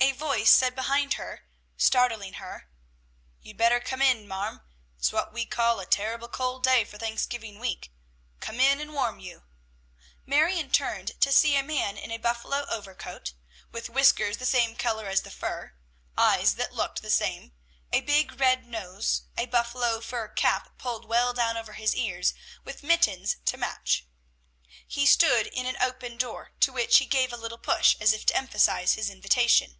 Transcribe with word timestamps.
A 0.00 0.12
voice 0.12 0.50
said 0.50 0.74
behind 0.74 1.14
her, 1.14 1.46
startling 1.76 2.34
her, 2.34 2.68
"You'd 3.42 3.56
better 3.56 3.78
come 3.80 4.00
in, 4.02 4.26
marm. 4.26 4.62
It's 4.98 5.12
what 5.12 5.32
we 5.32 5.44
call 5.46 5.80
a 5.80 5.86
terrible 5.86 6.28
cold 6.28 6.64
day 6.64 6.84
for 6.84 6.96
Thanksgiving 6.98 7.58
week. 7.58 7.92
Come 8.40 8.58
in, 8.60 8.80
and 8.80 8.94
warm 8.94 9.18
you." 9.20 9.44
Marion 10.26 10.70
turned, 10.70 11.20
to 11.20 11.30
see 11.32 11.56
a 11.56 11.62
man 11.62 11.96
in 11.98 12.10
a 12.10 12.16
buffalo 12.18 12.64
overcoat, 12.70 13.32
with 13.70 13.90
whiskers 13.90 14.36
the 14.38 14.46
same 14.46 14.76
color 14.76 15.06
as 15.06 15.22
the 15.22 15.30
fur, 15.30 15.74
eyes 16.16 16.54
that 16.54 16.72
looked 16.74 17.02
the 17.02 17.10
same, 17.10 17.52
a 17.92 18.00
big 18.00 18.38
red 18.40 18.66
nose, 18.66 19.22
a 19.36 19.46
buffalo 19.46 20.00
fur 20.00 20.28
cap 20.28 20.78
pulled 20.78 21.04
well 21.06 21.32
down 21.34 21.56
over 21.56 21.74
his 21.74 21.94
ears, 21.94 22.32
with 22.64 22.82
mittens 22.82 23.36
to 23.46 23.56
match. 23.58 24.06
He 24.86 25.04
stood 25.06 25.46
in 25.48 25.66
an 25.66 25.76
open 25.80 26.16
door, 26.16 26.52
to 26.60 26.72
which 26.72 26.96
he 26.98 27.04
gave 27.06 27.32
a 27.32 27.36
little 27.38 27.58
push, 27.58 27.94
as 28.00 28.12
if 28.12 28.24
to 28.26 28.36
emphasize 28.36 28.94
his 28.94 29.10
invitation. 29.10 29.78